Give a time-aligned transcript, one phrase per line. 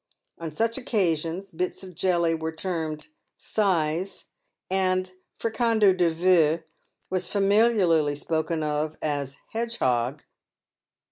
[0.39, 3.09] On such occasions, bits of jelly were termed"
[3.59, 4.25] size,"
[4.67, 6.63] and" fricandeau de veau"
[7.11, 10.23] was familiarly spoken of as" hedgehog."